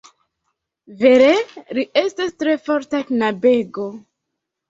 [1.01, 1.27] Vere
[1.77, 3.85] li estas tre forta knabego.